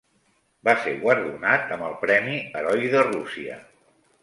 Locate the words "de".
2.97-3.07